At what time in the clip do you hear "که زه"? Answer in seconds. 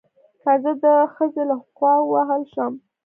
0.41-0.71